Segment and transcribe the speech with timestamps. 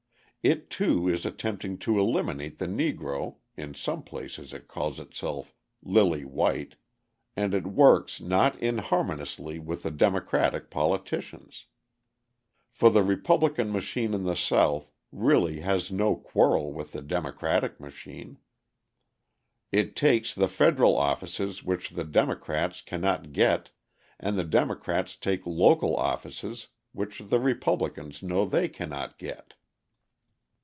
[0.43, 6.25] It, too, is attempting to eliminate the Negro (in some places it calls itself "lily
[6.25, 6.77] white"),
[7.35, 11.67] and it works not inharmoniously with the Democratic politicians.
[12.71, 18.39] For the Republican machine in the South really has no quarrel with the Democratic machine;
[19.71, 23.69] it takes the federal offices which the Democrats cannot get,
[24.19, 29.53] and the Democrats take local offices which the Republicans know they cannot get.